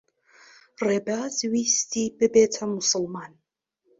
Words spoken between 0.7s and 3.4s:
ڕێباز ویستی ببێتە موسڵمان.